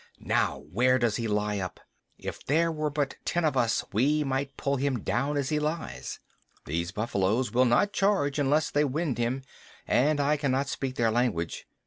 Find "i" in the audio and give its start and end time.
10.19-10.37